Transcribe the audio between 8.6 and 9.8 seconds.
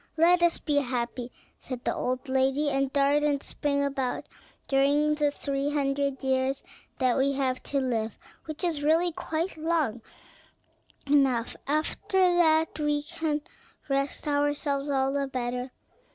is really quite